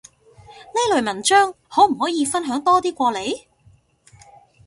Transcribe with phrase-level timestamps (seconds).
[0.75, 3.45] 呢類文章可唔可以分享多啲過嚟？